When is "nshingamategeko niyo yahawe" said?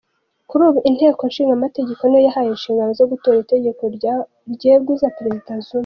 1.29-2.49